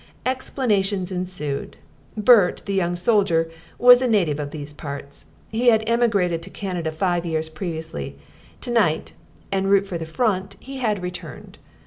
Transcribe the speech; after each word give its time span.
Explanations 0.25 1.11
ensued. 1.11 1.77
Bert, 2.17 2.63
the 2.65 2.73
young 2.73 2.95
soldier, 2.95 3.51
was 3.77 4.01
a 4.01 4.07
native 4.07 4.39
of 4.39 4.49
these 4.49 4.73
parts. 4.73 5.27
He 5.51 5.67
had 5.67 5.83
emigrated 5.85 6.41
to 6.41 6.49
Canada 6.49 6.91
five 6.91 7.23
years 7.23 7.49
previously. 7.49 8.17
To 8.61 8.71
night, 8.71 9.13
en 9.51 9.67
route 9.67 9.85
for 9.85 9.99
the 9.99 10.05
front, 10.07 10.55
he 10.59 10.77
had 10.77 11.03
returned. 11.03 11.59